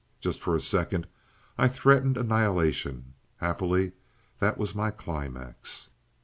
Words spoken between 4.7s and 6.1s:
my climax.